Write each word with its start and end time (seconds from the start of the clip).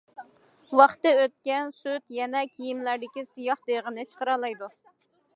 ۋاقتى 0.79 1.09
ئۆتكەن 1.17 1.67
سۈت 1.81 2.03
يەنە 2.15 2.41
كىيىملەردىكى 2.53 3.25
سىياھ 3.33 3.61
دېغىنى 3.67 4.07
چىقىرالايدۇ. 4.15 4.71